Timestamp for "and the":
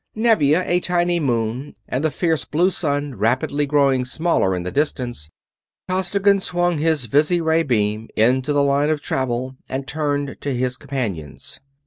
1.87-2.09